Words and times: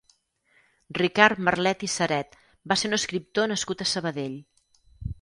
Ricard 0.99 1.43
Marlet 1.49 1.85
i 1.89 1.91
Saret 1.97 2.39
va 2.73 2.81
ser 2.85 2.93
un 2.93 3.01
escriptor 3.01 3.55
nascut 3.55 3.89
a 3.89 3.93
Sabadell. 3.95 4.39